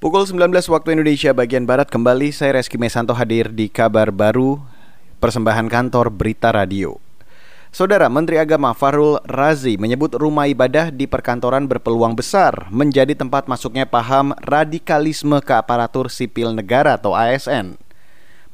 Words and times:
Pukul 0.00 0.24
19 0.24 0.48
waktu 0.72 0.96
Indonesia 0.96 1.28
bagian 1.36 1.68
Barat 1.68 1.92
kembali 1.92 2.32
saya 2.32 2.56
Reski 2.56 2.80
Mesanto 2.80 3.12
hadir 3.12 3.52
di 3.52 3.68
kabar 3.68 4.08
baru 4.08 4.56
persembahan 5.20 5.68
kantor 5.68 6.08
Berita 6.08 6.48
Radio. 6.48 6.96
Saudara 7.68 8.08
Menteri 8.08 8.40
Agama 8.40 8.72
Farul 8.72 9.20
Razi 9.28 9.76
menyebut 9.76 10.16
rumah 10.16 10.48
ibadah 10.48 10.88
di 10.88 11.04
perkantoran 11.04 11.68
berpeluang 11.68 12.16
besar 12.16 12.72
menjadi 12.72 13.12
tempat 13.12 13.44
masuknya 13.44 13.84
paham 13.84 14.32
radikalisme 14.40 15.36
ke 15.44 15.52
aparatur 15.52 16.08
sipil 16.08 16.56
negara 16.56 16.96
atau 16.96 17.12
ASN. 17.12 17.76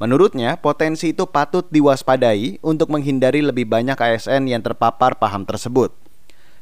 Menurutnya, 0.02 0.58
potensi 0.58 1.14
itu 1.14 1.30
patut 1.30 1.70
diwaspadai 1.70 2.58
untuk 2.58 2.90
menghindari 2.90 3.38
lebih 3.38 3.70
banyak 3.70 3.94
ASN 3.94 4.50
yang 4.50 4.66
terpapar 4.66 5.14
paham 5.14 5.46
tersebut. 5.46 5.94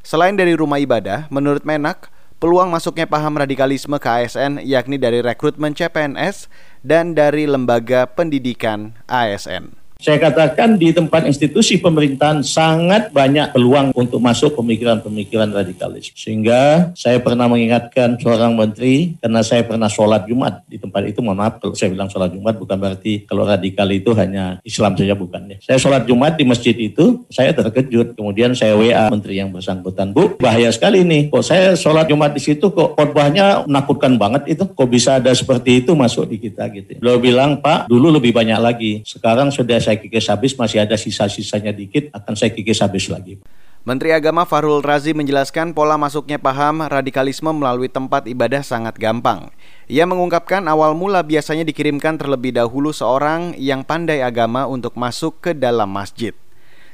Selain 0.05 0.37
dari 0.37 0.53
rumah 0.53 0.77
ibadah, 0.77 1.25
menurut 1.33 1.65
Menak, 1.65 2.13
Peluang 2.35 2.67
masuknya 2.67 3.07
paham 3.07 3.39
radikalisme 3.39 3.95
ke 3.95 4.09
ASN 4.11 4.59
yakni 4.59 4.99
dari 4.99 5.23
rekrutmen 5.23 5.71
CPNS 5.71 6.51
dan 6.83 7.15
dari 7.15 7.47
lembaga 7.47 8.03
pendidikan 8.11 8.91
ASN. 9.07 9.84
Saya 9.95 10.19
katakan 10.19 10.75
di 10.75 10.91
tempat 10.91 11.23
institusi 11.23 11.79
pemerintahan 11.79 12.43
sangat 12.43 13.15
banyak 13.15 13.55
peluang 13.55 13.95
untuk 13.95 14.19
masuk 14.19 14.59
pemikiran-pemikiran 14.59 15.49
radikalis. 15.55 16.11
Sehingga 16.13 16.91
saya 16.93 17.23
pernah 17.23 17.47
mengingatkan 17.47 18.19
seorang 18.19 18.59
menteri 18.59 19.15
karena 19.23 19.39
saya 19.39 19.63
pernah 19.63 19.87
sholat 19.87 20.27
Jumat 20.27 20.67
di 20.67 20.75
tempat 20.75 21.07
itu. 21.07 21.23
Mohon 21.23 21.39
maaf 21.39 21.53
kalau 21.63 21.73
saya 21.79 21.95
bilang 21.95 22.11
sholat 22.11 22.35
Jumat 22.35 22.59
bukan 22.59 22.75
berarti 22.75 23.23
kalau 23.23 23.47
radikal 23.47 23.87
itu 23.87 24.11
hanya 24.19 24.59
Islam 24.67 24.99
saja 24.99 25.15
bukan. 25.15 25.55
Ya. 25.55 25.57
Saya 25.63 25.77
sholat 25.79 26.03
Jumat 26.03 26.35
di 26.35 26.43
masjid 26.43 26.75
itu, 26.75 27.23
saya 27.31 27.55
terkejut. 27.55 28.19
Kemudian 28.19 28.51
saya 28.51 28.75
WA 28.75 29.07
menteri 29.07 29.39
yang 29.39 29.55
bersangkutan. 29.55 30.11
Bu, 30.11 30.35
bahaya 30.35 30.67
sekali 30.75 31.07
nih. 31.07 31.31
Kok 31.31 31.43
saya 31.45 31.71
sholat 31.79 32.11
Jumat 32.11 32.35
di 32.35 32.43
situ 32.43 32.67
kok 32.67 32.99
khotbahnya 32.99 33.63
menakutkan 33.63 34.19
banget 34.19 34.59
itu. 34.59 34.67
Kok 34.67 34.89
bisa 34.91 35.23
ada 35.23 35.31
seperti 35.31 35.87
itu 35.87 35.95
masuk 35.95 36.27
di 36.27 36.37
kita 36.41 36.67
gitu. 36.73 36.99
Beliau 36.99 37.17
bilang, 37.21 37.63
Pak, 37.63 37.87
dulu 37.87 38.11
lebih 38.11 38.35
banyak 38.35 38.59
lagi. 38.59 38.93
Sekarang 39.07 39.53
sudah 39.53 39.84
saya 39.85 40.01
kikis 40.01 40.25
habis, 40.33 40.57
masih 40.57 40.81
ada 40.81 40.97
sisa-sisanya 40.97 41.69
dikit, 41.69 42.09
akan 42.09 42.33
saya 42.33 42.49
kikis 42.49 42.81
habis 42.81 43.05
lagi. 43.05 43.37
Menteri 43.85 44.17
Agama 44.17 44.49
Farul 44.49 44.81
Razi 44.81 45.13
menjelaskan 45.13 45.77
pola 45.77 45.93
masuknya 45.93 46.41
paham 46.41 46.89
radikalisme 46.89 47.53
melalui 47.53 47.85
tempat 47.85 48.25
ibadah 48.25 48.65
sangat 48.65 48.97
gampang. 48.97 49.53
Ia 49.85 50.09
mengungkapkan 50.09 50.65
awal 50.65 50.97
mula 50.97 51.21
biasanya 51.21 51.61
dikirimkan 51.61 52.17
terlebih 52.17 52.57
dahulu 52.57 52.89
seorang 52.89 53.53
yang 53.61 53.85
pandai 53.85 54.25
agama 54.25 54.65
untuk 54.65 54.97
masuk 54.97 55.37
ke 55.37 55.51
dalam 55.53 55.93
masjid. 55.93 56.33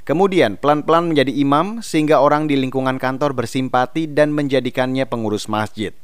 Kemudian 0.03 0.59
pelan-pelan 0.59 1.16
menjadi 1.16 1.31
imam 1.31 1.80
sehingga 1.80 2.20
orang 2.20 2.52
di 2.52 2.59
lingkungan 2.59 3.00
kantor 3.00 3.39
bersimpati 3.39 4.11
dan 4.11 4.36
menjadikannya 4.36 5.08
pengurus 5.08 5.48
masjid. 5.48 5.95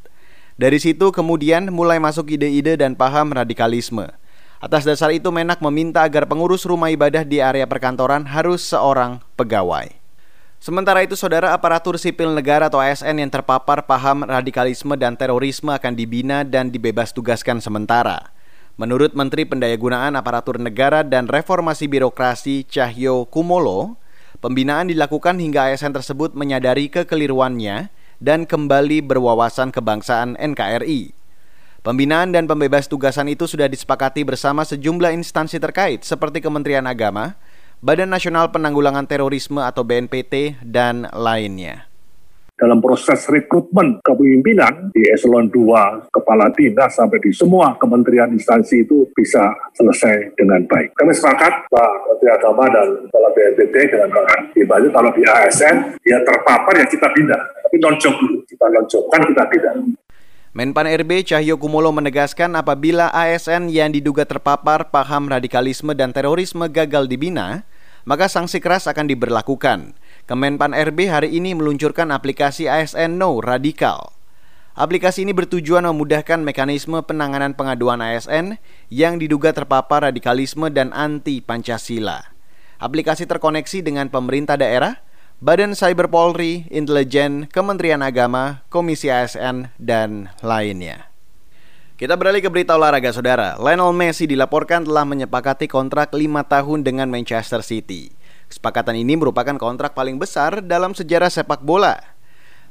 Dari 0.55 0.79
situ 0.79 1.11
kemudian 1.11 1.67
mulai 1.67 1.99
masuk 1.99 2.31
ide-ide 2.31 2.79
dan 2.79 2.95
paham 2.95 3.35
radikalisme. 3.35 4.07
Atas 4.57 4.89
dasar 4.89 5.13
itu 5.13 5.29
Menak 5.29 5.61
meminta 5.61 6.01
agar 6.01 6.25
pengurus 6.25 6.65
rumah 6.65 6.89
ibadah 6.89 7.21
di 7.21 7.37
area 7.37 7.69
perkantoran 7.69 8.25
harus 8.25 8.65
seorang 8.65 9.21
pegawai. 9.37 9.93
Sementara 10.57 11.05
itu, 11.05 11.13
saudara 11.13 11.53
aparatur 11.53 12.01
sipil 12.01 12.33
negara 12.33 12.65
atau 12.65 12.81
ASN 12.81 13.21
yang 13.21 13.29
terpapar 13.29 13.85
paham 13.85 14.25
radikalisme 14.25 14.97
dan 14.97 15.13
terorisme 15.13 15.69
akan 15.69 15.93
dibina 15.93 16.41
dan 16.41 16.73
dibebas 16.73 17.13
tugaskan 17.13 17.61
sementara. 17.61 18.33
Menurut 18.81 19.13
Menteri 19.13 19.45
Pendayagunaan 19.45 20.17
Aparatur 20.17 20.57
Negara 20.57 21.05
dan 21.05 21.29
Reformasi 21.29 21.85
Birokrasi 21.85 22.65
Cahyo 22.65 23.29
Kumolo, 23.29 24.01
pembinaan 24.41 24.89
dilakukan 24.89 25.37
hingga 25.37 25.69
ASN 25.69 25.93
tersebut 25.93 26.33
menyadari 26.33 26.89
kekeliruannya 26.89 27.93
dan 28.17 28.49
kembali 28.49 29.05
berwawasan 29.05 29.69
kebangsaan 29.69 30.33
NKRI. 30.37 31.16
Pembinaan 31.87 32.35
dan 32.35 32.51
pembebas 32.51 32.91
tugasan 32.91 33.31
itu 33.31 33.47
sudah 33.47 33.71
disepakati 33.71 34.27
bersama 34.27 34.67
sejumlah 34.67 35.15
instansi 35.15 35.55
terkait 35.55 36.03
seperti 36.03 36.43
Kementerian 36.43 36.83
Agama, 36.83 37.39
Badan 37.79 38.11
Nasional 38.11 38.51
Penanggulangan 38.51 39.07
Terorisme 39.07 39.63
atau 39.63 39.87
BNPT, 39.87 40.59
dan 40.67 41.07
lainnya 41.15 41.87
dalam 42.57 42.81
proses 42.81 43.21
rekrutmen 43.29 44.01
kepemimpinan 44.01 44.89
di 44.89 45.05
eselon 45.13 45.45
2, 45.53 46.09
kepala 46.09 46.49
dinas 46.57 46.97
sampai 46.97 47.21
di 47.21 47.29
semua 47.29 47.77
kementerian 47.77 48.33
instansi 48.33 48.81
itu 48.81 49.05
bisa 49.13 49.53
selesai 49.77 50.33
dengan 50.33 50.65
baik. 50.65 50.97
Kami 50.97 51.13
sepakat 51.13 51.69
Pak 51.69 51.91
Menteri 52.09 52.29
Agama 52.33 52.65
dan 52.73 52.87
Kepala 53.05 53.29
BNPT 53.37 53.75
dengan 53.93 54.09
Pak 54.09 54.57
Ibadah 54.57 54.89
kalau 54.89 55.11
di 55.13 55.23
ASN 55.23 56.01
dia 56.01 56.17
terpapar 56.25 56.73
ya 56.81 56.85
kita 56.89 57.07
pindah. 57.13 57.41
Tapi 57.61 57.77
non-job 57.77 58.17
dulu, 58.17 58.41
kita 58.49 58.65
non-jobkan 58.73 59.21
kita 59.29 59.43
pindah. 59.53 59.73
Menpan 60.57 60.89
RB 60.89 61.21
Cahyo 61.21 61.61
Kumolo 61.61 61.93
menegaskan 61.93 62.57
apabila 62.57 63.13
ASN 63.13 63.69
yang 63.69 63.93
diduga 63.93 64.25
terpapar 64.25 64.89
paham 64.89 65.29
radikalisme 65.29 65.93
dan 65.93 66.09
terorisme 66.09 66.65
gagal 66.65 67.05
dibina, 67.05 67.61
maka 68.09 68.25
sanksi 68.25 68.57
keras 68.57 68.89
akan 68.89 69.05
diberlakukan. 69.05 69.93
Kemenpan 70.25 70.73
RB 70.73 71.13
hari 71.13 71.37
ini 71.37 71.53
meluncurkan 71.53 72.09
aplikasi 72.09 72.65
ASN 72.65 73.21
No 73.21 73.37
Radikal. 73.37 74.17
Aplikasi 74.73 75.29
ini 75.29 75.37
bertujuan 75.37 75.85
memudahkan 75.85 76.41
mekanisme 76.41 77.05
penanganan 77.05 77.53
pengaduan 77.53 78.01
ASN 78.01 78.57
yang 78.89 79.21
diduga 79.21 79.53
terpapar 79.53 80.09
radikalisme 80.09 80.73
dan 80.73 80.89
anti 80.89 81.37
Pancasila. 81.37 82.33
Aplikasi 82.81 83.29
terkoneksi 83.29 83.85
dengan 83.85 84.09
pemerintah 84.09 84.57
daerah, 84.57 85.05
Badan 85.37 85.77
Cyber 85.77 86.09
Polri, 86.09 86.65
Intelijen, 86.73 87.45
Kementerian 87.53 88.01
Agama, 88.01 88.65
Komisi 88.73 89.13
ASN, 89.13 89.69
dan 89.77 90.33
lainnya. 90.41 91.13
Kita 91.93 92.17
beralih 92.17 92.41
ke 92.41 92.49
berita 92.49 92.73
olahraga 92.73 93.13
saudara. 93.13 93.53
Lionel 93.61 93.93
Messi 93.93 94.25
dilaporkan 94.25 94.81
telah 94.81 95.05
menyepakati 95.05 95.69
kontrak 95.69 96.09
5 96.09 96.25
tahun 96.41 96.81
dengan 96.81 97.05
Manchester 97.13 97.61
City. 97.61 98.09
Kesepakatan 98.49 98.97
ini 98.97 99.13
merupakan 99.13 99.53
kontrak 99.61 99.93
paling 99.93 100.17
besar 100.17 100.57
dalam 100.65 100.97
sejarah 100.97 101.29
sepak 101.29 101.61
bola. 101.61 102.01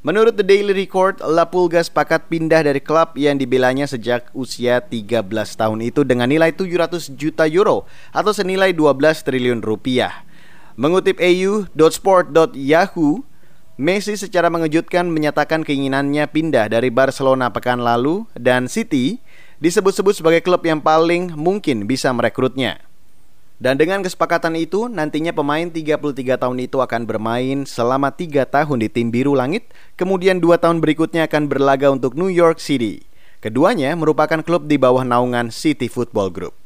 Menurut 0.03 0.35
The 0.35 0.43
Daily 0.43 0.75
Record, 0.75 1.23
La 1.23 1.47
Pulga 1.47 1.87
sepakat 1.87 2.27
pindah 2.27 2.67
dari 2.67 2.83
klub 2.83 3.15
yang 3.15 3.39
dibelanya 3.39 3.87
sejak 3.87 4.27
usia 4.35 4.83
13 4.83 5.23
tahun 5.55 5.87
itu 5.87 6.03
dengan 6.03 6.27
nilai 6.27 6.51
700 6.51 7.15
juta 7.15 7.47
euro 7.47 7.87
atau 8.11 8.35
senilai 8.35 8.75
12 8.75 9.23
triliun 9.23 9.63
rupiah. 9.63 10.26
Mengutip 10.77 11.17
au.sport.yahoo, 11.25 13.25
Messi 13.77 14.17
secara 14.17 14.49
mengejutkan 14.53 15.09
menyatakan 15.09 15.65
keinginannya 15.65 16.29
pindah 16.29 16.69
dari 16.69 16.93
Barcelona 16.93 17.49
pekan 17.49 17.81
lalu 17.81 18.29
dan 18.37 18.69
City 18.69 19.25
disebut-sebut 19.61 20.21
sebagai 20.21 20.45
klub 20.45 20.61
yang 20.69 20.85
paling 20.85 21.33
mungkin 21.33 21.89
bisa 21.89 22.13
merekrutnya. 22.13 22.85
Dan 23.57 23.81
dengan 23.81 24.05
kesepakatan 24.05 24.53
itu, 24.53 24.85
nantinya 24.85 25.33
pemain 25.33 25.65
33 25.65 25.97
tahun 26.37 26.59
itu 26.61 26.77
akan 26.77 27.09
bermain 27.09 27.65
selama 27.65 28.13
3 28.13 28.45
tahun 28.45 28.85
di 28.85 28.93
tim 28.93 29.09
Biru 29.09 29.33
Langit, 29.33 29.73
kemudian 29.97 30.45
2 30.45 30.61
tahun 30.61 30.85
berikutnya 30.85 31.25
akan 31.25 31.49
berlaga 31.49 31.89
untuk 31.89 32.21
New 32.21 32.29
York 32.29 32.61
City. 32.61 33.09
Keduanya 33.41 33.97
merupakan 33.97 34.45
klub 34.45 34.69
di 34.69 34.77
bawah 34.77 35.09
naungan 35.09 35.49
City 35.49 35.89
Football 35.89 36.37
Group. 36.37 36.66